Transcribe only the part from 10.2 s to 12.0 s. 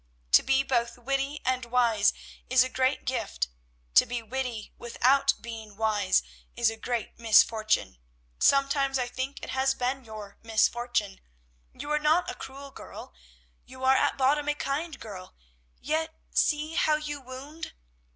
misfortune. You are